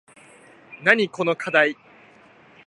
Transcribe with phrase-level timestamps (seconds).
[0.81, 1.77] なにこのかだい